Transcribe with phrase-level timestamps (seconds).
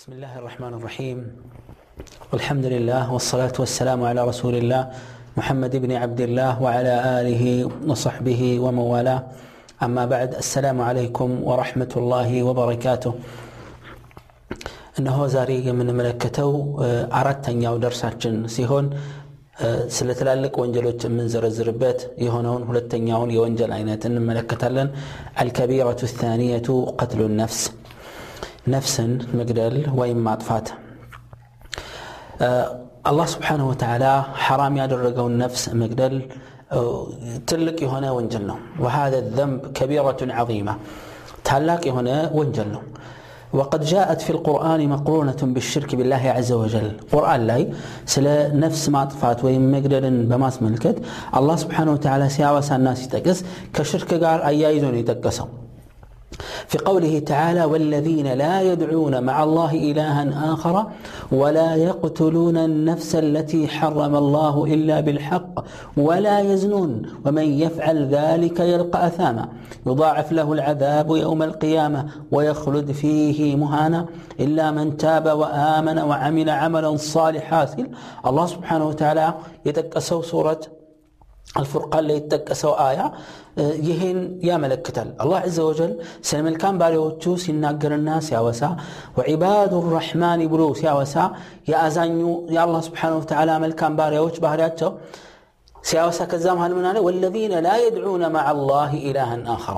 [0.00, 1.18] بسم الله الرحمن الرحيم
[2.32, 4.82] والحمد لله والصلاة والسلام على رسول الله
[5.36, 7.42] محمد بن عبد الله وعلى آله
[7.90, 9.20] وصحبه ومن والاه
[9.82, 13.12] أما بعد السلام عليكم ورحمة الله وبركاته
[15.00, 16.50] እነሆ ዛሬ የምንመለከተው
[17.18, 18.86] አራተኛው ደርሳችን ሲሆን
[19.96, 24.88] ስለ ትላልቅ ወንጀሎች የምንዘረዝርበት የሆነውን ሁለተኛውን የወንጀል አይነት እንመለከታለን
[25.42, 26.68] አልከቢረቱ ታኒየቱ
[27.00, 27.60] ቀትሉ ነፍስ
[28.74, 30.68] ነፍስን መግደል ወይም ማጥፋት
[33.10, 34.06] አላህ ስብሓንሁ ወተዓላ
[34.44, 36.16] ሐራም ያደረገውን ነፍስ መግደል
[37.50, 40.74] ትልቅ የሆነ ወንጀል ነው وهذا الذنب كبيرة عظيمة
[41.48, 42.82] ታላቅ የሆነ ወንጀል ነው
[43.58, 47.62] وقد جاءت في القرآن مقرونة بالشرك بالله عز وجل قرآن لاي
[48.14, 50.96] سلا نفس ما طفات ويم مقدر بماس ملكت
[51.38, 53.38] الله سبحانه وتعالى سياوسا الناس يتقس
[53.74, 55.48] كشرك قال أيايزون يتقسوا
[56.67, 60.85] في قوله تعالى والذين لا يدعون مع الله إلها آخر
[61.31, 65.63] ولا يقتلون النفس التي حرم الله إلا بالحق
[65.97, 69.49] ولا يزنون ومن يفعل ذلك يلقى أثاما
[69.87, 74.05] يضاعف له العذاب يوم القيامة ويخلد فيه مهانا
[74.39, 77.67] إلا من تاب وآمن وعمل عملا صالحا.
[78.25, 79.33] الله سبحانه وتعالى
[79.65, 80.80] يتكسو سورة
[81.59, 83.11] الفرقان اللي يتكسوا آية
[83.57, 88.39] آه، يهين يا ملك كتل الله عز وجل سلم الكام باريو تشوس يناقر الناس يا
[88.39, 88.69] وسا
[89.17, 91.31] وعباد الرحمن بلوس يا وسا
[91.67, 94.91] يا أزانيو يا الله سبحانه وتعالى ملكام باريو تش بهرياتو
[95.89, 96.57] سيا وسا كزام
[97.05, 99.77] والذين لا يدعون مع الله إلها آخر.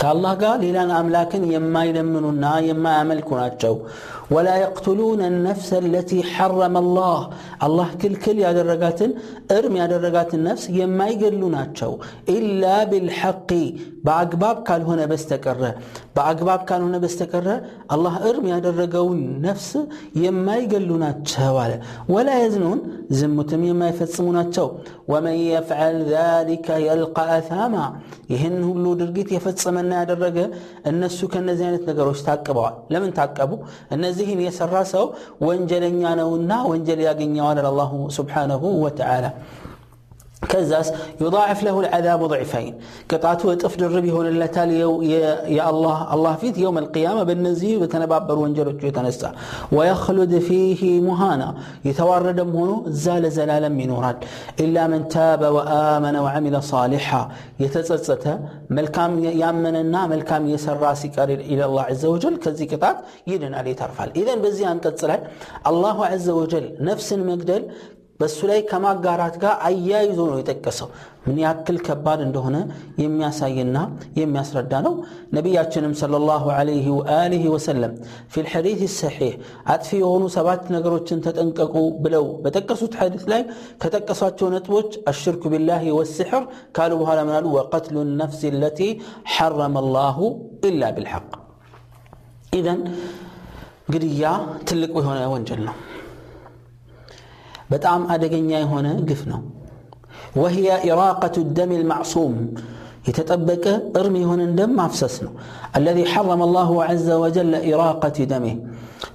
[0.00, 3.76] كالله قال إلى أملاك يما يلمنونا يما يملكونا تشو
[4.35, 7.21] ወላ የቅትሉነ ነፍሰ ለቲ ሐረመ ላህ
[7.65, 9.11] አላህ ክልክል ያደረጋትን
[9.55, 11.91] እርም ያደረጋትን ነፍስ የማይገሉ ናቸው
[12.35, 13.49] ኢላ ቢልሐቂ
[14.05, 15.63] በአግባብ ካልሆነ በስተቀረ
[16.15, 17.47] በአግባብ ካልሆነ በስተቀረ
[17.95, 19.67] አላህ እርም ያደረገውን ነፍስ
[20.23, 21.73] የማይገሉ ናቸው አለ
[22.13, 22.79] ወላ የዝኑን
[23.19, 24.67] ዝሙትም የማይፈጽሙ ናቸው
[25.11, 27.75] ወመን የፍዐል ذلك የልቃ አታማ
[28.33, 30.37] ይህን ሁሉ ድርጊት የፈጸመና ያደረገ
[30.91, 33.51] እነሱ ከነዚህ አይነት ነገሮች ታቅበዋል ለምን ታቀቡ
[34.15, 35.05] እነዚህን የሰራ ሰው
[35.47, 39.25] ወንጀለኛ ነውና ወንጀል ያገኘዋል አላሁ ስብሓነሁ ወተዓላ
[40.42, 42.74] كزاس يضاعف له العذاب ضعفين
[43.10, 44.70] قطعته እጥፍ ድርብ ይሆንለታል
[45.54, 49.22] የአላህ አላህ ፊት የውም አልቅያማ በእነዚህ በተነባበሩ ወንጀሎቹ የተነሳ
[49.76, 51.42] ወየክሉድ ፊህ ሙሃና
[51.88, 54.18] የተዋረደም ሆኖ እዛ ለዘላለም ይኖራል
[54.64, 57.08] ኢላ መን ታበ ወአመነ ወዓሚለ ሳሊሓ
[57.64, 58.26] የተጸጸተ
[58.78, 62.98] መልካም ያመነና መልካም የሰራ ሲቀር ኢላላህ ዘ ወጀል ከዚህ ቅጣት
[63.32, 65.20] ይድናል ይተርፋል ኢዘን በዚህ አንቀጽ ላይ
[65.70, 67.64] አላሁ ዘ ወጀል ነፍስን መግደል
[68.19, 70.89] በእሱ ላይ ከማጋራት ጋር አያይዞ ነው የጠቀሰው
[71.25, 72.57] ምን ያክል ከባድ እንደሆነ
[73.01, 73.77] የሚያሳይና
[74.19, 74.93] የሚያስረዳ ነው
[75.35, 77.93] ነቢያችንም ሰለላሁ ዐለይሂ ወአሊሂ ወሰለም
[78.33, 79.33] ፊ ልሐዲት ሰሒሕ
[79.73, 81.75] አጥፊ የሆኑ ሰባት ነገሮችን ተጠንቀቁ
[82.05, 83.41] ብለው በጠቀሱት ሐዲስ ላይ
[83.83, 86.45] ከጠቀሷቸው ነጥቦች አሽርኩ ቢላህ ወስሕር
[86.77, 88.81] ካሉ በኋላ ምናሉ ወቀትሉ ነፍስ ለቲ
[89.35, 90.19] ሐረመ ላሁ
[90.69, 91.27] ኢላ ብልሐቅ
[92.59, 92.81] ኢዘን
[93.93, 94.25] ግድያ
[94.69, 95.77] ትልቁ የሆነ ወንጀል ነው
[97.73, 99.41] በጣም አደገኛ የሆነ ግፍ ነው
[100.41, 102.33] وهي إراقة الدم المعصوم
[103.07, 103.65] يتطبق
[103.99, 105.15] ارمي هنا دم مفسس
[105.75, 108.55] الذي حرم الله عز وجل إراقة دمه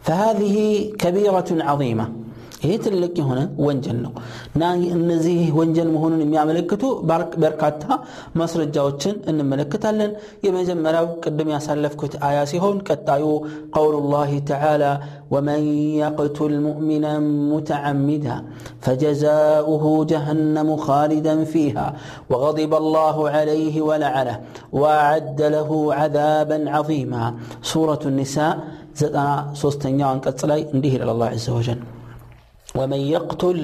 [0.07, 0.57] فهذه
[1.03, 2.07] كبيرة عظيمة
[2.63, 4.13] ይሄ ትልቅ የሆነ ወንጀል ነው
[4.55, 4.63] እና
[4.97, 6.85] እነዚህ ወንጀል መሆኑን የሚያመለክቱ
[7.43, 7.83] በርካታ
[8.41, 10.13] ማስረጃዎችን እንመለከታለን
[10.47, 13.25] የመጀመሪያው ቅድም ያሳለፍኩት አያ ሲሆን ቀጣዩ
[13.77, 14.85] ቀውሉ ላህ ተዓላ
[15.35, 15.65] ወመን
[16.01, 18.27] የቅቱል ሙእሚናን ሙተዓሚዳ
[18.87, 21.77] ፈጀዛኡሁ ጀሃነሙ ካሊደን ፊሃ
[22.31, 24.37] وغضب الله عليه ولعنه
[24.81, 25.71] وأعد له
[26.01, 27.25] عذابا عظيما
[27.73, 28.53] سورة النساء
[29.01, 29.27] زتنا
[29.61, 31.79] سوستنيا أنقص لاي انديه إلى الله عز وجل
[32.79, 33.59] ومن يقتل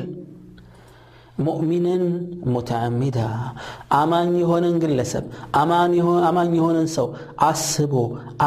[1.38, 2.02] ሙእሚንን
[2.54, 3.18] ሙተዓሚዳ
[3.98, 5.24] አማኝ የሆነን ግለሰብ
[5.60, 7.06] አማኝ የሆነን ሰው
[7.48, 7.94] አስቦ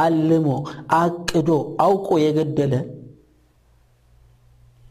[0.02, 0.48] አልሞ
[1.00, 1.50] አቅዶ
[1.86, 2.74] አውቆ የገደለ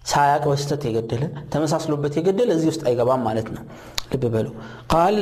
[0.03, 1.23] ሳያቅ በስተት የገደለ
[1.53, 3.63] ተመሳስሎበት የገደለ እዚህ ውስጥ አይገባም ማለት ነው
[4.11, 4.49] ልብ በሉ
[4.93, 5.17] ቃል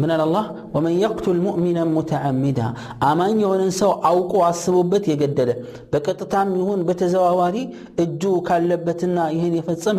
[0.00, 0.44] ምን አላህ
[0.74, 2.60] ወመን የቅቱል ሙእሚናን ሙተዓሚዳ
[3.08, 5.52] አማኝ የሆነን ሰው አውቆ አስቦበት የገደለ
[5.92, 7.56] በቀጥታም ይሁን በተዘዋዋሪ
[8.04, 9.98] እጁ ካለበትና ይህን የፈጸመ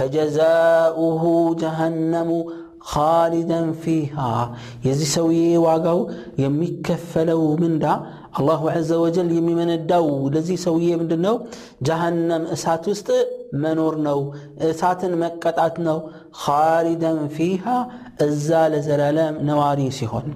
[0.00, 1.22] ፈጀዛኡሁ
[1.62, 2.30] ጀሃነሙ
[2.88, 4.16] ካሊደን ፊሃ
[4.84, 5.98] የዚህ ሰውዬ ዋጋው
[6.42, 7.86] የሚከፈለው ምንዳ
[8.38, 11.36] አላሁ ዘ ወጀል የሚመነዳው ለዚህ ሰውዬ ምንድን ነው
[11.88, 13.08] ጀሃነም እሳት ውስጥ
[13.64, 14.20] መኖር ነው
[14.70, 15.98] እሳትን መቀጣት ነው
[16.42, 17.64] ካሊደን ፊሃ
[18.28, 20.28] እዛ ለዘላለም ነዋሪ ሲሆን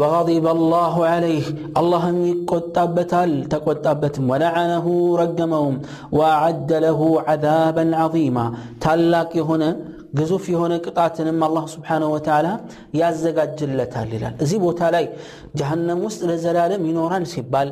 [0.00, 1.46] وغضب الله عليه
[1.80, 4.86] الله يقطبتال تقطبتم ولعنه
[5.22, 5.74] رجمهم
[6.18, 8.46] وأعد له عذابا عظيما
[8.80, 9.70] تلاك هنا
[10.18, 12.48] ግዙፍ የሆነ ቅጣትንም አላህ ስብሓንሁ ወተዓላ
[13.00, 15.06] ያዘጋጅለታል ይላል እዚህ ቦታ ላይ
[15.60, 17.70] ጀሃነም ውስጥ ለዘላለም ይኖራል ሲባል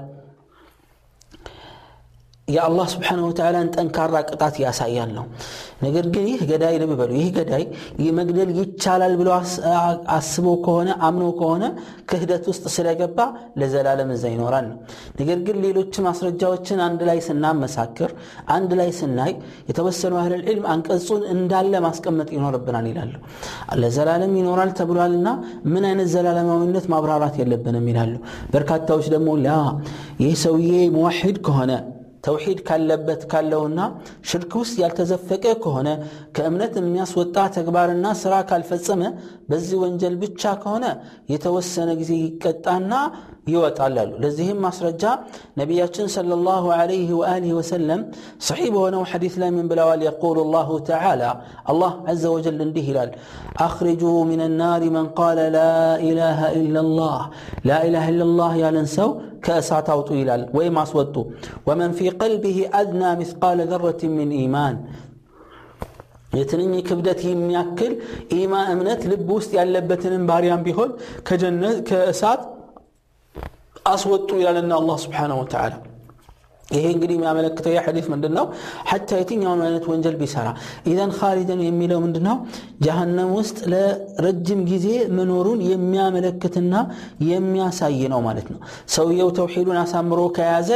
[2.47, 5.25] የአላህ ስብሓንሁ ወተዓላን ጠንካራ ቅጣት ያሳያል ነው።
[5.83, 7.63] ነገር ግን ይህ ገዳይ ልብ ይህ ገዳይ
[8.17, 9.29] መግደል ይቻላል ብሎ
[10.15, 11.63] አስቦ ከሆነ አምኖ ከሆነ
[12.11, 13.19] ክህደት ውስጥ ስለገባ
[13.59, 14.77] ለዘላለም እዛ ይኖራል ነው።
[15.19, 18.11] ነገር ግን ሌሎች ማስረጃዎችን አንድ ላይ ስናመሳክር
[18.55, 19.33] አንድ ላይ ስናይ
[19.69, 23.15] የተወሰኑ አህል ዕልም አንቀጹን እንዳለ ማስቀመጥ ይኖርብናል ይላሉ።
[23.81, 25.27] ለዘላለም ይኖራል ተብሏልና
[25.73, 28.13] ምን አይነት ዘላለማዊነት ማብራራት የለብንም ይላሉ።
[28.53, 29.49] በርካታዎች ደግሞ ላ
[30.23, 31.71] ይህ ሰውዬ ሙዋሒድ ከሆነ
[32.26, 33.80] ተውሒድ ካለበት ካለውና
[34.30, 35.88] ሽርክ ውስጥ ያልተዘፈቀ ከሆነ
[36.36, 39.02] ከእምነት የሚያስወጣ ተግባርና ስራ ካልፈጸመ
[39.50, 40.86] በዚህ ወንጀል ብቻ ከሆነ
[41.32, 42.92] የተወሰነ ጊዜ ይቀጣና
[43.52, 45.04] ይወጣል አሉ ለዚህም ማስረጃ
[45.60, 48.00] ነቢያችን صلى الله عليه وآله وسلم
[48.48, 51.30] صحيح በሆነው ሐዲስ ላይ ምን ብለዋል يقول الله تعالى
[51.72, 53.10] الله عز وجل እንዲህ ይላል
[53.66, 55.76] أخرجوا من النار من قال لا
[56.08, 57.20] إله إلا الله
[57.70, 59.08] لا إله إلا الله ያለን ሰው
[59.46, 61.14] ከእሳት አውጡ ይላል ወይም አስወጡ
[61.68, 64.76] ወመን ፊ ቀልቢህ አድና ምስቃለ ዘረት ምን ኢማን
[66.36, 67.92] የትንኝ ክብደት የሚያክል
[68.38, 70.90] ኢማ እምነት ልብ ውስጥ ያለበትንም ባሪያም ቢሆን
[71.88, 72.42] ከእሳት
[73.92, 75.74] አስወጡ ይላልና አላህ ስብሓንሁ ወተዓላ
[76.67, 78.45] ይሄ እንግዲህ የሚያመለክተው የሐዲስ ምንድን ነው
[78.89, 80.47] ሐታ የትኛውን አይነት ወንጀል ቢሰራ
[80.89, 82.37] ኢዘን ካሊደን የሚለው ምንድን ነው
[82.85, 84.87] ጀሃነም ውስጥ ለረጅም ጊዜ
[85.17, 86.73] መኖሩን የሚያመለክትና
[87.29, 88.61] የሚያሳይ ነው ማለት ነው።
[88.95, 90.71] ሰውየው ተውሒዱን አሳምሮ ከያዘ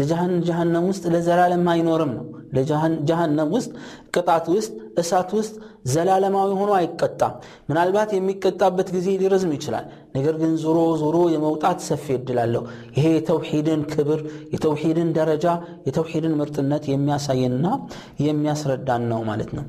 [0.00, 3.70] ለጀሃነም ውስጥ ለዘላለም አይኖርም ነው ለጀሃነም ውስጥ
[4.14, 5.54] ቅጣት ውስጥ እሳት ውስጥ
[5.86, 7.32] ዘላለማዊ ሆኖ አይቀጣም።
[7.68, 12.62] ምናልባት የሚቀጣበት ጊዜ ሊረዝም ይችላል። ነገር ግን ዞሮ ዞሮ የመውጣት ሰፊ እድላለሁ
[12.96, 14.20] ይሄ የተውሒድን ክብር
[14.54, 15.46] የተውሒድን ደረጃ
[15.88, 17.66] የተውሒድን ምርጥነት የሚያሳየንና
[18.26, 19.66] የሚያስረዳን ነው ማለት ነው።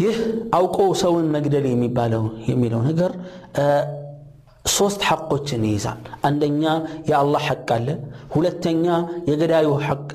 [0.00, 0.16] ይህ
[0.54, 3.12] አውቆ ሰውን መግደል የሚባለው የሚለው ነገር
[4.75, 6.63] ሶስት ሐቆችን ይይዛል አንደኛ
[7.09, 7.87] የአላህ ሐቅ አለ
[8.35, 8.85] ሁለተኛ
[9.29, 10.05] የገዳዩ ሐቅ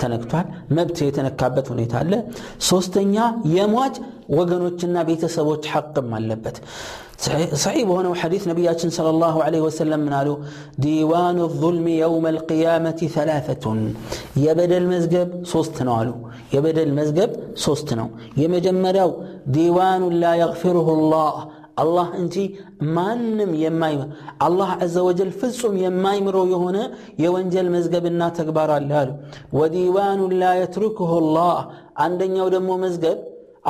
[0.00, 0.46] ተነክቷል
[0.76, 2.12] መብት የተነካበት ሁኔታ አለ
[2.70, 3.16] ሶስተኛ
[3.56, 3.96] የሟች
[4.38, 6.58] ወገኖችና ቤተሰቦች ሐቅም አለበት
[7.64, 10.36] صحيح بهنا حديث نبياتنا صلى الله عليه وسلم من قالوا
[10.88, 13.64] ديوان الظلم يوم القيامة ثلاثة
[14.46, 16.18] يبدأ المزقب صوستنا قالوا
[16.56, 17.30] يبدأ المزقب
[17.64, 18.04] صوستنا
[18.42, 19.12] يمجمروا
[19.58, 21.32] ديوان لا يغفره الله
[21.82, 22.36] አላህ እንጂ
[22.96, 23.96] ማንም የማይ
[24.46, 26.78] አላህ አዘ ወጀል ፍጹም የማይምረው የሆነ
[27.24, 29.10] የወንጀል መዝገብና ተግባር አለ አሉ
[29.58, 31.58] ወዲዋኑ ላ የትሩክሁ ላህ
[32.06, 33.18] አንደኛው ደግሞ መዝገብ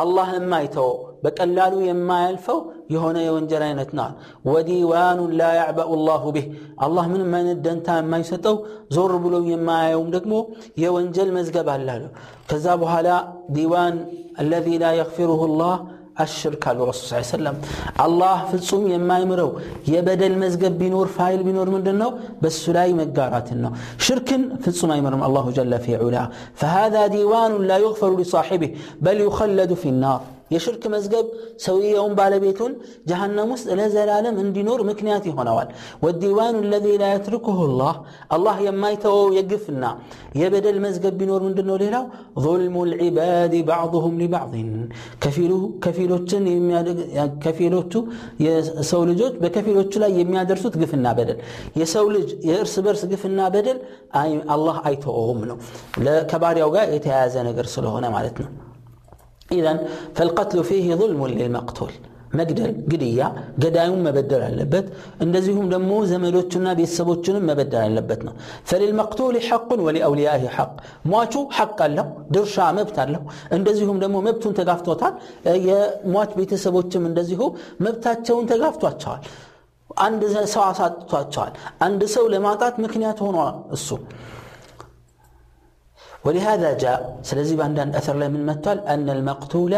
[0.00, 0.90] አላህ የማይተወው
[1.22, 2.58] በቀላሉ የማያልፈው
[2.94, 4.02] የሆነ የወንጀል አይነት ና
[4.50, 6.46] ወዲዋኑ ላ ያዕበኡ ላሁ ቢህ
[6.84, 8.56] አላህ ምንም አይነት ደንታ የማይሰጠው
[8.96, 10.34] ዞር ብሎ የማያየውም ደግሞ
[10.82, 12.04] የወንጀል መዝገብ አላሉ
[12.50, 13.08] ከዛ በኋላ
[13.56, 13.96] ዲዋን
[14.42, 15.74] አለዚ ላ የግፊሩሁ ላህ
[16.22, 17.56] አሽርክ አሉ ረሱል ስ ሰለም
[18.04, 19.50] አላህ ፍጹም የማይምረው
[19.92, 22.10] የበደል መዝገብ ቢኖር ፋይል ቢኖር ምንድን ነው
[22.42, 23.72] በሱ ላይ መጋራትን ነው
[24.06, 26.16] ሽርክን ፍጹም አይምርም አላሁ ጀለ ፊ ዑላ
[26.60, 28.70] فهذا ديوان لا يغفر لصاحبه
[29.06, 30.20] بل يخلد في النار
[30.53, 31.25] የሽርክ መዝገብ
[31.65, 32.73] ሰውየውን ባለቤቱን
[33.09, 35.69] ጀሃነም ውስጥ ለዘላለም እንዲኖር ምክንያት ይሆነዋል
[36.05, 37.95] ወዲዋኑ ለዚ ላ የትርክሁ ላህ
[38.37, 39.85] አላህ የማይተወው የግፍና
[40.41, 42.05] የበደል መዝገብ ቢኖር ምንድን ነው ሌላው
[42.45, 44.69] ظልሙ ልዕባድ ባዕضሁም ሊባዕضን
[45.83, 46.45] ከፊሎችን
[47.45, 47.93] ከፊሎቹ
[48.45, 51.39] የሰው ልጆች በከፊሎቹ ላይ የሚያደርሱት ግፍና በደል
[51.81, 53.79] የሰው ልጅ የእርስ በርስ ግፍና በደል
[54.55, 55.57] አላህ አይተወውም ነው
[56.31, 58.51] ከባሪያው ጋር የተያያዘ ነገር ስለሆነ ማለት ነው
[59.49, 59.79] ኢዘን
[60.17, 61.93] ፈልቀትሉ ፊህ ظልሙን ሊልመቅቱል
[62.33, 63.23] መግደል ግድያ
[63.63, 64.85] ገዳዩን መበደል አለበት።
[65.21, 68.33] እንደዚሁም ደግሞ ዘመዶቹና ቤተሰቦቹንም መበደል አለበት ነው።
[68.69, 70.71] ፈሊልመቅቱል ሐቁን ወሊአውልያህ ሐቅ።
[71.11, 73.23] ሟቹ ሐቅ አለው ድርሻ መብት አለው።
[73.57, 75.13] እንደዚሁም ደግሞ መብቱን ተጋፍቶታል።
[75.67, 77.41] የሟች ቤተሰቦችም እንደዚሁ
[77.85, 79.23] መብታቸውን ተጋፍቷቸዋል።
[79.99, 80.21] አንድ
[80.53, 83.37] ሰው አሳጥቷቸዋል። አንድ ሰው ለማጣት ምክንያት ሆኗ
[83.77, 83.89] እሱ።
[86.24, 89.72] ولهذا جاء سلزي باندان أثر له من متال أن المقتول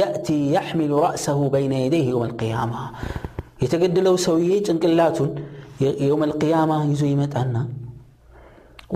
[0.00, 2.80] يأتي يحمل رأسه بين يديه يوم القيامة
[3.62, 5.18] يتقد له سويه انقلات
[6.08, 7.62] يوم القيامة يزوي متأنا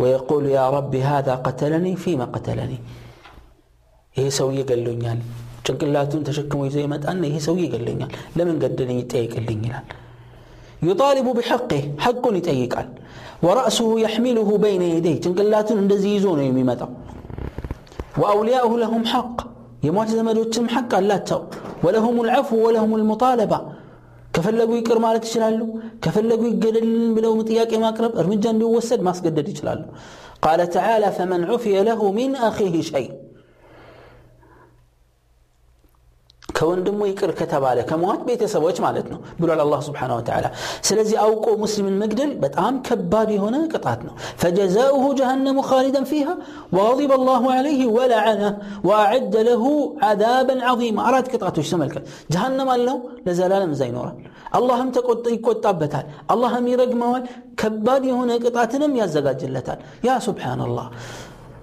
[0.01, 2.79] ويقول يا رب هذا قتلني فيما قتلني
[4.17, 5.19] ይሄ ሰውዬ ገሎኛል
[5.67, 9.87] ጭንቅላቱን ተሸክሞ ይዞ ይመጣና ይሄ ሰውዬ ገሎኛል ለምን ገደለኝ ይጠይቅልኝ ይላል
[10.89, 12.89] ዩጣሊቡ ቢሐቅህ ሐቁን ይጠይቃል
[13.47, 16.91] ወራእሱሁ የሕሚሉሁ በይነ የደይ ጭንቅላቱን እንደዚህ ይዞ ነው የሚመጣው
[18.23, 19.37] ወአውልያኡሁ ለሁም ሐቅ
[19.87, 21.41] የሟች ዘመዶችም ሐቅ አላቸው
[21.85, 23.55] ወለሁም ልዐፉ ወለሁም ልሙጣለባ
[24.35, 25.61] ከፈለጉ ይቅር ማለት ይችላሉ
[26.05, 29.83] ከፈለጉ ይገደልን ብለው ጥያቄ ማቅረብ እርምጃ እንዲወሰድ ማስገደድ ይችላሉ
[30.45, 33.07] ቃለ ተዓላ ፈመን ዑፍየ ለሁ ሚን አኺህ ሸይ
[36.62, 40.48] ከወንድሙ ይቅር ከተባለ ከሟች ቤተሰቦች ማለት ነው ብሏል አላህ ስብሓን ወተላ
[40.88, 44.14] ስለዚህ አውቆ ሙስሊምን መግደል በጣም ከባድ የሆነ ቅጣት ነው
[44.44, 46.28] ፈጀዛኡሁ ጀሃነሙ ካሊደን ፊሃ
[46.78, 48.50] ወغضب الله عليه ولعنه
[48.84, 49.64] وأعد له
[50.02, 52.04] عذابا عظيما አራት ቅጣቶች ተመልከት
[52.34, 54.18] ጀሃነም አለው ለዘላለም እዛ ይኖራል
[54.58, 54.90] አላህም
[55.36, 57.24] ይቆጣበታል አላህም ይረግመዋል
[57.62, 60.88] ከባድ የሆነ ቅጣትንም ያዘጋጅለታል ያ ሱብሓንላህ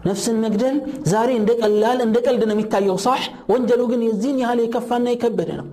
[0.07, 0.77] ነፍስን መግደል
[1.12, 5.67] ዛሬ እንደ ቀላል እንደ ቀልድ ነው የሚታየው ሳሕ ወንጀሉ ግን የዚህን ያህል የከፋና የከበደ ነው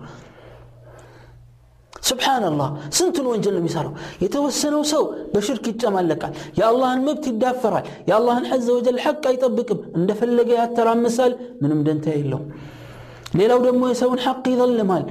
[2.02, 8.98] ስብሓንላህ ስንቱን ወንጀል ነው የሚሰራው የተወሰነው ሰው በሽርክ ይጨማለቃል የአላህን መብት ይዳፈራል የአላህን ሐዘ ወጀል
[9.04, 11.32] ሐቅ አይጠብቅም እንደፈለገ ያተራምሳል
[11.62, 12.46] ምንም ደንታ የለውም
[13.39, 15.03] ሌላው ደግሞ የሰውን ሐቅ ይظልማል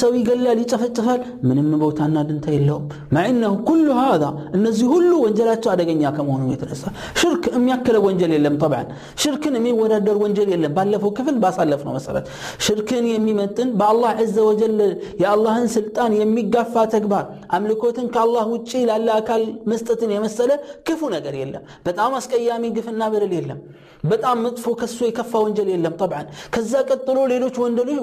[0.00, 2.84] ሰው ይገላል ይጨፈጭፋል ምንም ቦታና ድንታ የለውም
[3.16, 6.84] ማዕነሁ ኩሉ ሃذا እነዚህ ሁሉ ወንጀላቸው አደገኛ ከመሆኑ የተነሳ
[7.20, 8.88] ሽርክ የሚያክለው ወንጀል የለም ጠብዓን
[9.22, 12.26] ሽርክን የሚወዳደር ወንጀል የለም ባለፈው ክፍል ባሳለፍ ነው መሰረት
[12.66, 14.76] ሽርክን የሚመጥን በአላህ ዘ ወጀል
[15.22, 17.24] የአላህን ስልጣን የሚጋፋ ተግባር
[17.58, 20.50] አምልኮትን ከአላህ ውጭ ላለ አካል መስጠትን የመሰለ
[20.88, 23.60] ክፉ ነገር የለም በጣም አስቀያሚ ግፍና በደል የለም
[24.04, 27.55] በጣም መጥፎ ከሱ የከፋ ወንጀል የለም ጠብዓን ከዛ ቀጥሎ ሌሎች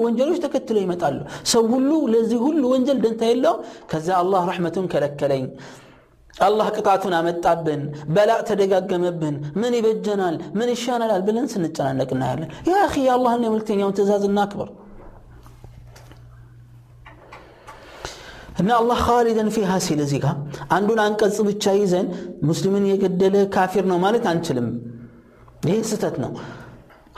[0.05, 1.17] ወንጀሎች ተከትለው ይመጣሉ
[1.51, 3.55] ሰው ሁሉ ለዚህ ሁሉ ወንጀል ደንታ የለው
[3.91, 5.45] ከዛ አላህ ረሕመቱን ከለከለኝ
[6.33, 7.81] አላህ ቅጣቱን አመጣብን
[8.15, 14.71] በላእ ተደጋገመብን ምን ይበጀናል ምን ይሻናላል ብለን ስንጨናነቅ እናያለን ያ አኺ የአላህና የመልክተኛውን ትእዛዝ እናክብር
[18.61, 20.35] እና አላህ ካሊደን ፊሃ ሲል እዚህ ጋር
[20.75, 22.07] አንዱን አንቀጽ ብቻ ይዘን
[22.49, 24.67] ሙስሊምን የገደለ ካፊር ነው ማለት አንችልም
[25.69, 26.31] ይህ ስህተት ነው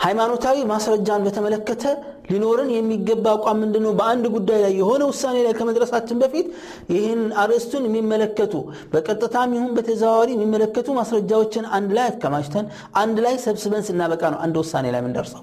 [0.02, 1.82] ሃይማኖታዊ ማስረጃን በተመለከተ
[2.30, 3.92] ሊኖረን የሚገባ አቋም ምንድነው?
[3.98, 6.46] በአንድ ጉዳይ ላይ የሆነ ውሳኔ ላይ ከመድረሳችን በፊት
[6.94, 8.54] ይህን አርዕስቱን የሚመለከቱ
[8.92, 12.66] በቀጥታም ይሁን በተዘዋዋሪ የሚመለከቱ ማስረጃዎችን አንድ ላይ አከማችተን
[13.02, 15.42] አንድ ላይ ሰብስበን ስናበቃ ነው አንድ ውሳኔ ላይ የምንደርሰው።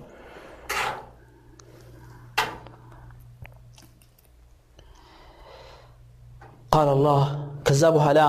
[6.74, 7.22] ቃል አላህ
[7.68, 8.20] ከዛ በኋላ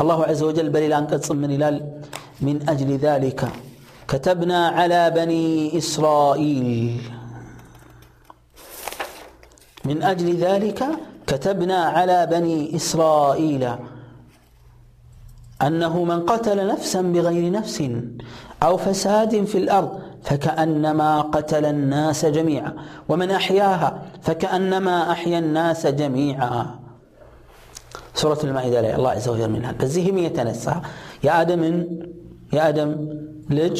[0.00, 1.76] አላሁ ዘ ወጀል በሌላ አንቀጽ ምን ይላል?
[2.44, 3.40] ሚን አጅሊ ዛሊካ
[4.08, 7.00] كتبنا على بني إسرائيل.
[9.84, 10.84] من أجل ذلك
[11.26, 13.68] كتبنا على بني إسرائيل
[15.62, 17.90] أنه من قتل نفسا بغير نفس
[18.62, 22.72] أو فساد في الأرض فكأنما قتل الناس جميعا
[23.08, 26.78] ومن أحياها فكأنما أحيا الناس جميعا.
[28.14, 29.72] سورة المائدة الله عز وجل منها.
[29.72, 30.74] بزهم يتنسى
[31.24, 31.86] يا آدم
[32.52, 33.08] يا آدم
[33.52, 33.76] ልጅ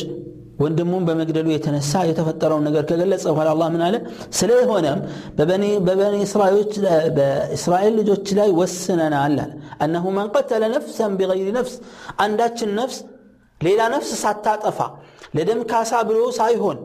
[0.61, 3.97] ወንድሙን በመግደሉ የተነሳ የተፈጠረውን ነገር ከገለጸ በኋላ አላህ ምን አለ?
[4.39, 5.01] ስለሆነም
[7.17, 9.39] በእስራኤል ልጆች ላይ ወስነናል አለ።
[9.87, 11.75] እነሁ መን ቀተለ ነፍሰን ቢገይሪ ነፍስ
[12.25, 12.99] አንዳችን ነፍስ
[13.61, 14.79] ሌላ ነፍስ ሳታጠፋ
[15.37, 16.79] ለደም ካሳ ብሎ ሳይሆን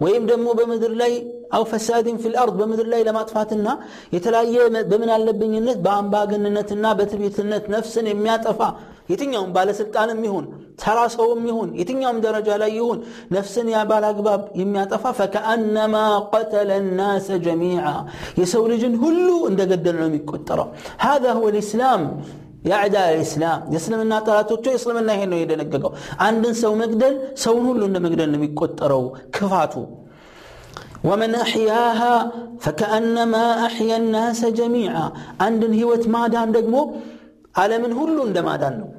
[0.00, 1.12] ወይም ደግሞ በምድር ላይ
[1.56, 3.68] አው ፈሳድን ፊል አርድ በምድር ላይ ለማጥፋትና
[4.14, 4.56] የተለያየ
[4.90, 5.78] በምን አለብኝነት?
[5.84, 8.60] በአምባገንነትና በትዕቢትነት ነፍስን የሚያጠፋ
[9.10, 10.46] የትኛውም ባለስልጣንም ይሁን
[10.83, 12.99] ተራ ሰውም ይሁን የትኛውም ደረጃ ላይ ይሁን
[13.35, 15.95] ነፍስን ያባል አግባብ የሚያጠፋ ፈከአነማ
[16.33, 16.69] ቀተለ
[16.99, 17.85] ናሰ ጀሚዓ
[18.41, 20.67] የሰው ልጅን ሁሉ እንደገደል ነው የሚቆጠረው
[21.05, 22.01] هذا هو الإسلام
[22.67, 25.91] የአዕዳ ልእስላም የእስልምና ጠላቶቹ የእስልምና ይሄን ነው የደነገገው
[26.27, 29.03] አንድን ሰው መግደል ሰውን ሁሉ እንደ መግደል ነው የሚቆጠረው
[29.35, 29.75] ክፋቱ
[31.03, 32.15] ومن أحياها
[32.63, 35.05] فكأنما أحيا الناس جميعا
[35.41, 36.83] عندن هوت مادان دقمو
[37.55, 38.89] ዓለምን ሁሉ እንደ ማዳን ነው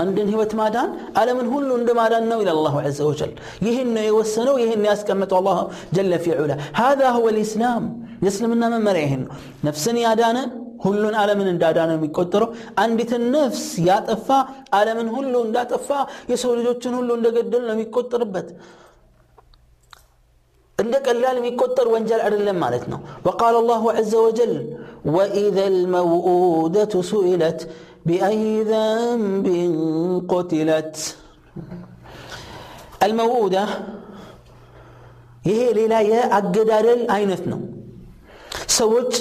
[0.00, 3.32] አንድን ህይወት ማዳን ዓለምን ሁሉ እንደ ማዳን ነው ይላል አላሁ ዐዘ ወጀል
[3.66, 5.58] ይህን ነው የወሰነው ይህን ያስቀመጠው አላህ
[5.96, 7.82] ጀለ ፊ ዑላ هذا هو الإسلام
[8.24, 9.32] የእስልምና መመሪያ ይህን ነው
[9.68, 10.38] ነፍስን ያዳነ
[10.84, 12.48] ሁሉን ዓለምን እንዳዳነ የሚቆጠረው
[12.82, 14.28] አንዲትን ነፍስ ያጠፋ
[14.78, 15.88] ዓለምን ሁሉ እንዳጠፋ
[16.32, 18.48] የሰው ልጆችን ሁሉ እንደገደል ነው የሚቆጠርበት
[20.78, 24.54] እንደ ቀላል የሚቆጠር ወንጀል አይደለም ማለት ነው وقال الله عز وجل
[25.16, 27.60] وإذا الموءودة سئلت
[28.06, 29.46] بأي ذنب
[30.32, 30.96] قتلت
[33.06, 33.64] الموءودة
[35.48, 37.60] ይሄ ሌላ የአገዳደል አይነት ነው
[38.78, 39.12] ሰዎች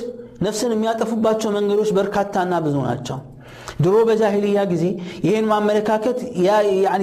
[0.46, 3.18] ነፍስን የሚያጠፉባቸው መንገዶች በርካታና ብዙ ናቸው
[3.84, 4.86] ድሮ በጃሂልያ ጊዜ
[5.27, 6.20] ይህን ማመለካከት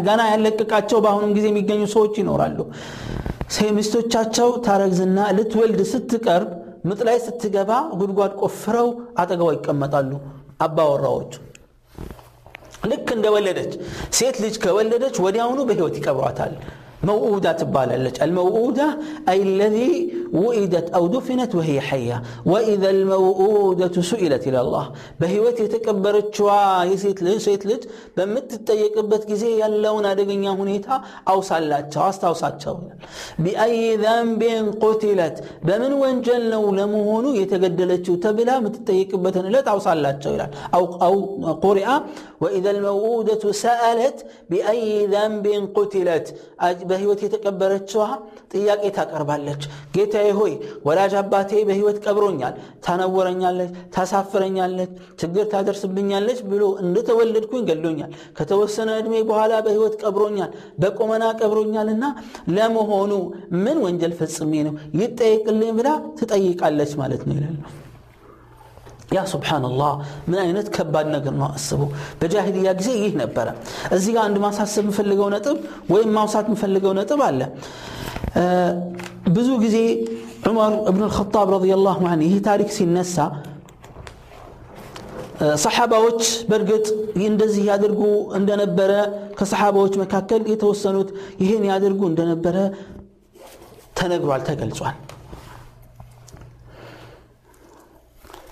[0.09, 2.59] ገና ያለቀቃቸው በአሁኑም ጊዜ የሚገኙ ሰዎች ይኖራሉ
[3.79, 6.51] ሚስቶቻቸው ታረግዝና ልትወልድ ስትቀርብ
[6.91, 8.89] ምጥ ላይ ስትገባ ጉድጓድ ቆፍረው
[9.23, 10.11] አጠገቧ ይቀመጣሉ
[10.67, 11.33] አባወራዎቹ
[12.91, 13.73] ልክ እንደወለደች
[14.19, 16.53] ሴት ልጅ ከወለደች ወዲያውኑ በህይወት ይቀብሯታል
[17.03, 18.99] موؤودة تبالة الموؤودة
[19.29, 26.85] أي الذي وئدت أو دفنت وهي حية وإذا الموؤودة سئلت إلى الله بهيوت يتكبرت شوا
[26.85, 27.83] يسيت لج سيت لج
[28.17, 30.89] بمت تيقبت ጊዜ ያለውን አደገኛ ሁኔታ
[31.33, 32.75] አውሳላቸው አስታውሳቸው
[33.45, 34.43] بأي ذنب
[34.85, 35.37] قتلت
[35.67, 41.15] በምን ወንጀል ነው ለመሆኑ የተገደለችው ተብላ የምትጠየቅበትን ዕለት አውሳላቸው ይላል أو أو
[41.65, 41.89] قرئ
[42.43, 44.19] وإذا الموؤودة سألت
[44.51, 44.85] بأي
[45.15, 45.47] ذنب
[46.92, 48.04] በህይወት የተቀበረችዋ
[48.54, 49.62] ጥያቄ ታቀርባለች።
[49.96, 50.54] ጌታዬ ሆይ
[50.88, 52.56] ወላጅ አባቴ በህይወት ቀብሮኛል፣
[52.86, 62.04] ታነወረኛለች፣ ታሳፍረኛለች፣ ችግር ታደርስብኛለች ብሎ እንደተወለድኩኝ ገሎኛል። ከተወሰነ እድሜ በኋላ በህይወት ቀብሮኛል፣ በቆመና ቀብሮኛልና
[62.56, 63.12] ለመሆኑ
[63.64, 67.58] ምን ወንጀል ፈጽሜ ነው ይጠየቅልኝ ብላ ትጠይቃለች ማለት ነው ይላል።
[69.15, 69.91] ያ ሱብሓነላህ
[70.31, 71.81] ምን አይነት ከባድ ነገር ነው አስቡ
[72.21, 73.49] በጃሂልያ ጊዜ ይህ ነበረ
[73.97, 75.59] እዚህ ጋር አንድ ማሳሰብ የምፈልገው ነጥብ
[75.93, 77.41] ወይም ማውሳት የምፈልገው ነጥብ አለ
[79.37, 79.77] ብዙ ጊዜ
[80.49, 83.17] ዑመር እብን ልኸጣብ ረዲየላሁ ዐንሁ ይህ ታሪክ ሲነሳ
[85.65, 86.87] ሰሓባዎች በእርግጥ
[87.31, 88.03] እንደዚህ ያደርጉ
[88.39, 88.93] እንደነበረ
[89.39, 91.09] ከሰሓባዎች መካከል የተወሰኑት
[91.43, 92.57] ይህን ያደርጉ እንደነበረ
[93.99, 94.97] ተነግሯል ተገልጿል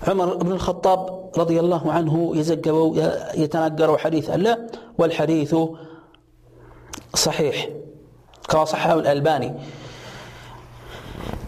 [0.08, 2.96] عمر بن الخطاب رضي الله عنه يزقبوا
[3.34, 4.66] يتناقروا حديث لا
[4.98, 5.56] والحديث
[7.14, 7.68] صحيح.
[8.48, 9.54] كما صححه الألباني.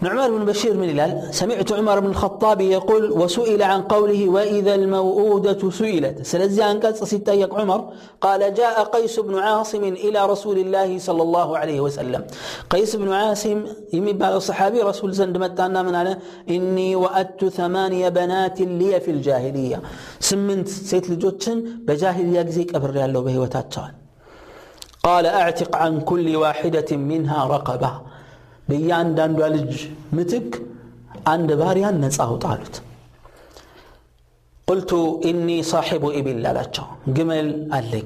[0.03, 1.33] نعمان بن بشير من الهلال.
[1.33, 7.55] سمعت عمر بن الخطاب يقول وسئل عن قوله وإذا الموءودة سئلت سلزي عن قصة ستايق
[7.55, 7.93] عمر.
[8.21, 12.21] قال جاء قيس بن عاصم إلى رسول الله صلى الله عليه وسلم
[12.69, 16.17] قيس بن عاصم يمي بعد الصحابي رسول زند متانا من على
[16.49, 19.81] إني وأدت ثمانية بنات لي في الجاهلية
[20.19, 23.91] سمنت سيت لجوتشن بجاهلية زيك أبر يالله به وتاتشان
[25.03, 28.12] قال أعتق عن كل واحدة منها رقبة
[28.67, 29.73] በእያንዳንዷ ልጅ
[30.17, 30.49] ምትክ
[31.31, 32.75] አንድ ባሪያን ነፃ አውጣ አሉት
[34.67, 34.91] ቁልቱ
[35.29, 36.85] ኢኒ ሳሒቡ ኢቢል አላቸው
[37.17, 37.47] ግመል
[37.77, 38.05] አለኝ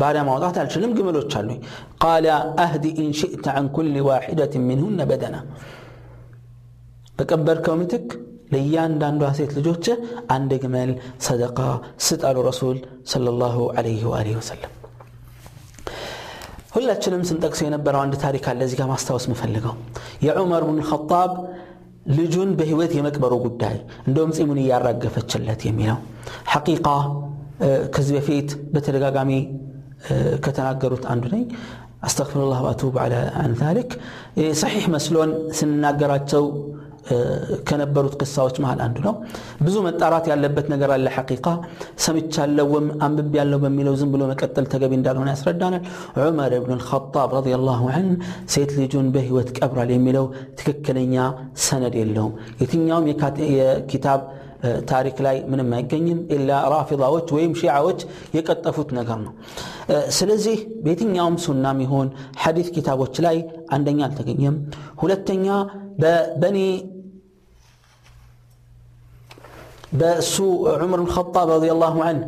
[0.00, 1.58] ባሪያ ማውጣት አልችልም ግመሎች አሉኝ
[2.02, 2.26] ቃለ
[2.64, 5.36] አህዲ ኢንሽእተ አን ኩል ዋሒደት ሚንሁነ በደና
[7.18, 8.06] በቀበርከው ምትክ
[8.52, 9.84] ለእያንዳንዷ ሴት ልጆች
[10.34, 10.90] አንድ ግመል
[11.26, 11.58] ሰደቃ
[12.06, 12.78] ስጣሉ ረሱል
[13.12, 14.72] ሰለላሁ ዐለይህ ወአሊህ ወሰለም
[16.74, 19.74] ሁላችንም ስንጠቅሰው የነበረው አንድ ታሪክ አለ እዚህ ጋር ማስታወስ የምፈልገው።
[20.26, 21.32] የዑመር ብን ኸጣብ
[22.16, 25.98] ልጁን በህይወት የመቅበሩ ጉዳይ እንደውም ጺሙን እያራገፈችለት የሚለው
[26.52, 26.86] ሐቂቃ
[27.94, 29.30] ከዚህ በፊት በተደጋጋሚ
[30.44, 31.44] ከተናገሩት አንዱ ነኝ።
[32.02, 32.96] አስተግፊሩላህ ወአቱብ
[33.38, 33.90] አን ዛሊክ።
[34.94, 36.44] መስሎን ስንናገራቸው
[37.67, 39.13] ከነበሩት ቅሳዎች መሃል አንዱ ነው
[39.65, 41.45] ብዙ መጣራት ያለበት ነገር አለ ሐቂቃ
[42.05, 45.85] ሰምቻለሁም አንብብ ያለው በሚለው ዝም ብሎ መቀጠል ተገቢ እንዳልሆነ ያስረዳናል
[46.23, 48.09] ዑመር ብን ልኸጣብ ረዲየላሁ ዐን
[48.55, 50.27] ሴት ልጁን በህይወት ቀብሯል የሚለው
[50.59, 51.15] ትክክለኛ
[51.67, 54.21] ሰነድ የለውም የትኛውም የኪታብ
[54.91, 57.99] ታሪክ ላይ ምንም አይገኝም ኢላ ራፊዳዎች ወይም ሺዓዎች
[58.37, 59.33] የቀጠፉት ነገር ነው
[60.17, 62.07] ስለዚህ በየትኛውም ሱናም ይሆን
[62.43, 63.37] ሐዲት ኪታቦች ላይ
[63.75, 64.55] አንደኛ አልተገኘም
[65.03, 65.47] ሁለተኛ
[66.03, 66.57] በበኒ
[69.94, 70.34] በሱ
[70.72, 72.22] ዑመር ብንኸጣብ ረዲየላሁ ዐንሁ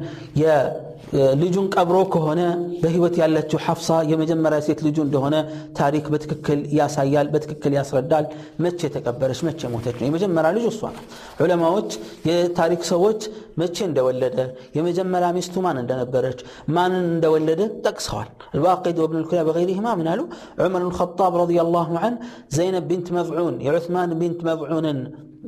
[1.41, 2.41] ልጁን ቀብሮ ከሆነ
[2.81, 5.37] በህይወት ያለችው ሐፍሳ የመጀመሪያ ሴት ልጁ እንደሆነ
[5.79, 8.25] ታሪክ በትክክል ያሳያል፣ በትክክል ያስረዳል።
[8.65, 11.07] መቼ የተቀበረች መቼ ሞተች ነው። የመጀመሪያ ልጁ እሷ ናት።
[11.43, 11.91] ዑለማዎች፣
[12.29, 13.21] የታሪክ ሰዎች
[13.57, 14.39] መቼ እንደወለደ
[14.79, 16.41] የመጀመሪያ ሚስቱ ማን እንደነበረች
[16.77, 20.21] ማንን እንደወለደ ጠቅሰዋል። አልባቂድ ወብን ልኩያ በገይሪህማ ምን አሉ?
[20.61, 22.19] ዑመር ብን ኸጣብ ረዲየላሁ ዐንሁ
[22.57, 25.01] ዘይነብ ቢንት መብዑን የዑስማን ቢንት መብዑንን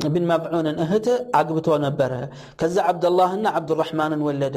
[0.07, 1.07] ብን መብዑንን እህት
[1.39, 2.13] አግብቶ ነበረ።
[2.61, 4.57] ከዛ ዓብደላህና ዓብዱራሕማንን ወለደ።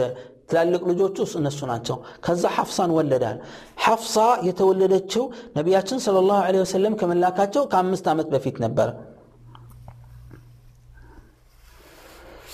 [0.50, 3.38] ትላልቅ ልጆቹ እነሱ ናቸው። ከዛ ሐፍሳን ወለዳል።
[3.86, 4.16] ሐፍሳ
[4.48, 5.24] የተወለደችው
[5.58, 8.90] ነቢያችን ስለ ላሁ ወሰለም ከመላካቸው ከአምስት ዓመት በፊት ነበረ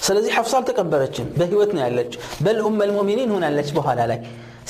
[0.01, 2.11] ስለዚህ ሐፍሳ አልተቀበረችም። በህይወት ነው ያለች
[2.45, 4.19] በል ኡመ ልሙእሚኒን ሆናለች በኋላ ላይ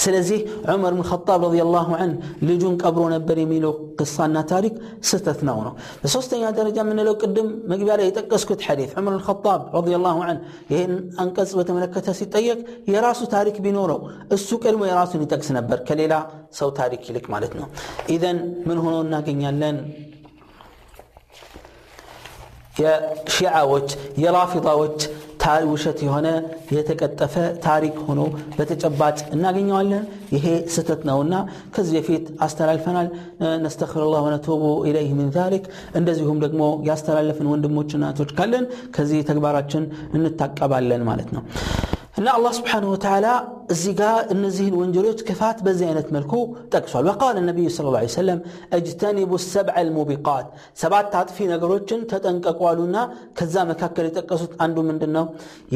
[0.03, 0.39] ስለዚህ
[0.73, 2.13] ዑመር ብን ኸጣብ ረዲየላሁ ዐን
[2.49, 4.75] ልጁን ቀብሮ ነበር የሚለው ቅሳና ታሪክ
[5.09, 10.19] ስህተት ነው ነው በሶስተኛ ደረጃ የምንለው ቅድም መግቢያ ላይ የጠቀስኩት ሐዲት ዑመር ብን ኸጣብ ረዲየላሁ
[10.27, 10.39] ዐን
[10.73, 12.59] ይህን አንቀጽ በተመለከተ ሲጠየቅ
[12.95, 14.01] የራሱ ታሪክ ቢኖረው
[14.37, 16.15] እሱ ቀድሞ የራሱን ይጠቅስ ነበር ከሌላ
[16.61, 17.69] ሰው ታሪክ ይልቅ ማለት ነው
[18.17, 19.79] ኢዘን ምን ሆኖ እናገኛለን
[22.81, 23.89] የሺዓዎች
[24.23, 24.99] የራፊዳዎች
[25.68, 26.28] ውሸት የሆነ
[26.72, 27.34] የተቀጠፈ
[27.66, 28.22] ታሪክ ሆኖ
[28.58, 30.46] በተጨባጭ እናገኘዋለን። ይሄ
[30.76, 31.36] ስህተት ነውና
[31.76, 33.08] ከዚህ በፊት አስተላልፈናል።
[33.66, 38.66] ነስተክፍርላህ ወነቱቡ ኢለይህ ምን ዛሊክ። እንደዚሁም ደግሞ ያስተላለፍን ወንድሞችና እህቶች ካለን
[38.98, 39.86] ከዚህ ተግባራችን
[40.18, 41.44] እንታቀባለን ማለት ነው
[42.19, 43.27] እና አላህ ስብሓንሁ ወተዓላ
[43.75, 46.41] الزقاء النزيه الونجلوت كفات بزينة ملكو
[46.73, 48.39] تكسل وقال النبي صلى الله عليه وسلم
[48.79, 50.47] اجتنبوا السبع الموبقات
[50.83, 53.03] سبعة تعطفي نقروتشن تتنققوالونا
[53.39, 55.25] كذا مكاكل يتقصد عنده من دنو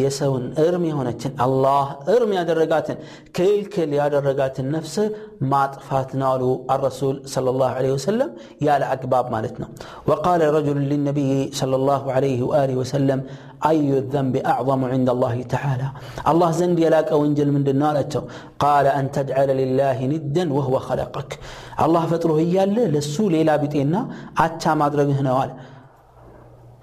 [0.03, 2.97] يسون ارمي هونتشن الله ارمي هذا الرقاتن
[3.37, 5.07] كل كل هذا الرقاتن نفسه
[5.51, 6.27] ما طفاتنا
[6.75, 8.29] الرسول صلى الله عليه وسلم
[8.67, 9.67] يا لأكباب مالتنا
[10.09, 13.19] وقال رجل للنبي صلى الله عليه وآله وسلم
[13.66, 15.88] أي الذنب أعظم عند الله تعالى؟
[16.28, 18.24] الله زند يلاك وإنجل من دنالته.
[18.60, 21.40] قال أن تجعل لله ندا وهو خلقك.
[21.86, 25.52] الله فتره يال لسو ليلا بيتنا أتا ما أدرك هنا وال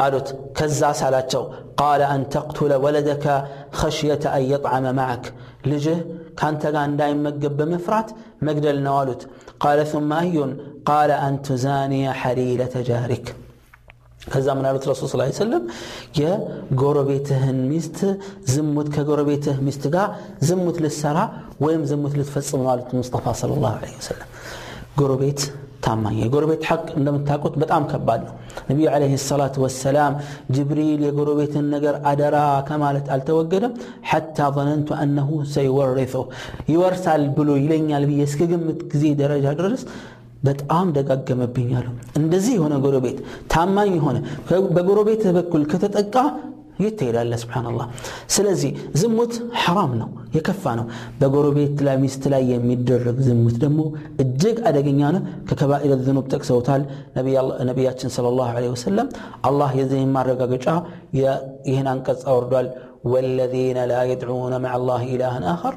[0.01, 1.45] قالت كزا سالاتشو
[1.77, 5.33] قال أن تقتل ولدك خشية أن يطعم معك.
[5.67, 5.97] لجه
[6.37, 8.11] كان تغان دايم مقب بمفرات
[8.43, 9.29] مقدل نوالوت
[9.61, 10.57] قال ثم أي
[10.91, 13.37] قال أن تزاني حليلة جارك.
[14.29, 15.65] ከዛ ምን አሉት ረሱል ስላ ሰለም
[16.21, 17.99] የጎረቤትህን ሚስት
[18.53, 20.09] ዝሙት ከጎረቤትህ ሚስት ጋር
[20.49, 21.19] ዝሙት ልትሰራ
[21.61, 24.29] ወይም ዝሙት ልትፈጽም ነው አሉት ሙስጠፋ ስለ ላሁ ወሰለም።
[24.99, 25.41] ጎረቤት
[25.85, 28.33] ታማኝ የጎረቤት ሐቅ እንደምታውቁት በጣም ከባድ ነው።
[28.69, 30.15] ነቢዩ ዓለይሂ ሰላቱ ወሰላም
[30.55, 32.37] ጅብሪል የጎረቤትን ነገር አደራ
[32.69, 33.75] ከማለት አልተወገደም።
[34.11, 36.25] ሐታ ظነንቱ አነሁ ሰይወርثው
[36.73, 39.85] ይወርሳል ብሎ ይለኛል ብዬ እስከ ግምት ጊዜ ደረጃ ድረስ
[40.48, 41.88] በጣም ደጋገመብኝ አሉ
[42.20, 43.20] እንደዚህ የሆነ ጎረቤት
[43.54, 44.18] ታማኝ የሆነ
[44.78, 46.16] በጎረቤት በኩል ከተጠቃ
[46.84, 47.88] የት ትሄዳለ ስብናላህ
[48.36, 50.86] ስለዚህ ዝሙት ሐራም ነው የከፋ ነው
[51.20, 53.82] በጎረቤት ላይ ሚስት ላይ የሚደረግ ዝሙት ደግሞ
[54.24, 56.82] እጅግ አደገኛ ነው ከከባኢር ዝኑብ ጠቅሰውታል
[57.70, 59.10] ነቢያችን ስለ ላሁ ለ ወሰለም
[59.50, 60.68] አላህ የዚህን ማረጋገጫ
[61.70, 62.70] ይህን አንቀጽ አወርዷል
[63.06, 65.74] والذين لا يدعون مع الله إلها آخر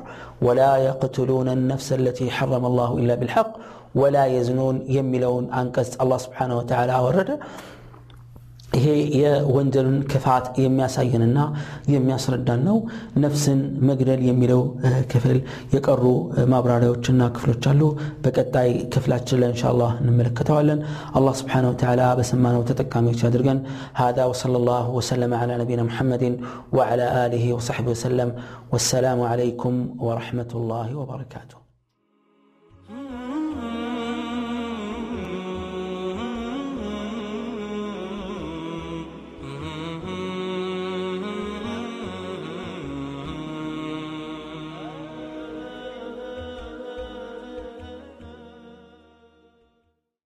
[0.46, 3.50] ولا يقتلون النفس التي حرم الله إلا بالحق
[4.00, 7.30] ولا يزنون يملون أنكس الله سبحانه وتعالى ورد
[8.76, 8.86] ይሄ
[9.20, 11.38] የወንጀልን ክፋት የሚያሳየንና
[11.92, 12.76] የሚያስረዳን ነው
[13.24, 14.60] ነፍስን መግደል የሚለው
[15.12, 15.38] ክፍል
[15.74, 16.02] የቀሩ
[16.52, 17.82] ማብራሪያዎችና ክፍሎች አሉ
[18.24, 20.80] በቀጣይ ክፍላችን ላይ እንሻ አላህ እንመለከተዋለን
[21.20, 23.60] አላህ ስብሓን ወተላ በሰማነው ተጠቃሚዎች አድርገን
[24.02, 26.24] هذا وصلى الله وسلم على نبينا محمد
[26.76, 28.28] وعلى آله وصحبه وسلم
[28.72, 29.74] والسلام عليكم
[30.06, 31.59] ورحمة الله وبركاته